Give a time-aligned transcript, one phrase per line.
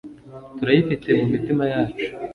[0.57, 2.05] turayifite mu mitima yacu